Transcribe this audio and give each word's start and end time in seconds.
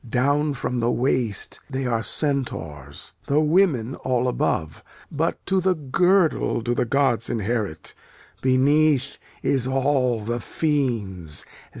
Down 0.09 0.55
from 0.55 0.79
the 0.79 0.89
waist 0.89 1.59
they 1.69 1.85
are 1.85 2.01
Centaurs, 2.01 3.13
Though 3.27 3.43
women 3.43 3.93
all 3.97 4.27
above. 4.27 4.83
But 5.11 5.45
to 5.45 5.61
the 5.61 5.75
girdle 5.75 6.61
do 6.61 6.73
the 6.73 6.85
gods 6.85 7.29
inherit, 7.29 7.93
Beneath 8.41 9.19
is 9.43 9.67
all 9.67 10.25
the 10.25 10.39
fiend's. 10.39 11.45